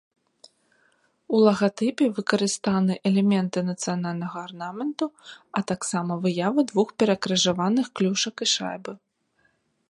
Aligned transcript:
У 1.33 1.41
лагатыпе 1.45 2.05
выкарыстаны 2.19 2.93
элементы 3.09 3.59
нацыянальнага 3.69 4.37
арнаменту, 4.49 5.05
а 5.61 5.63
таксама 5.73 6.13
выявы 6.25 6.61
двух 6.73 6.87
перакрыжаваных 7.05 7.85
клюшак 8.01 8.35
і 8.49 8.51
шайбы. 8.55 8.93